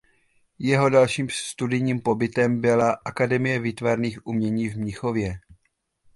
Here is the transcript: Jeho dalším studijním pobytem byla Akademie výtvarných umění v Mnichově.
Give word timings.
Jeho 0.59 0.89
dalším 0.89 1.27
studijním 1.31 1.99
pobytem 1.99 2.61
byla 2.61 2.97
Akademie 3.05 3.59
výtvarných 3.59 4.27
umění 4.27 4.69
v 4.69 4.75
Mnichově. 4.77 5.39